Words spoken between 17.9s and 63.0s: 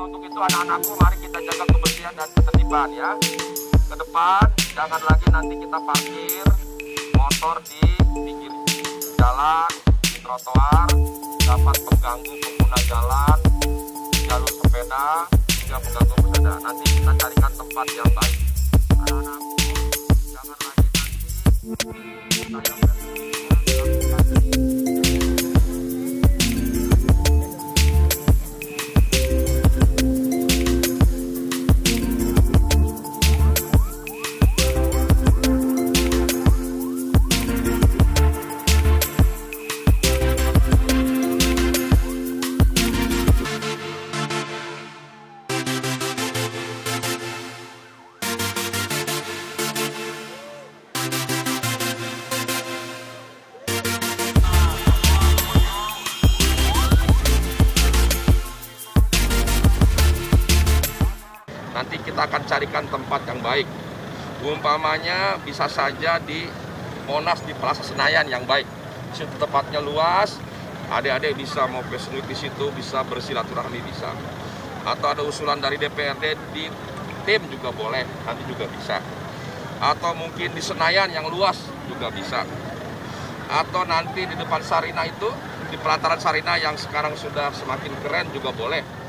yang baik. Anak-anakku jangan lagi nanti saya nanti kita akan carikan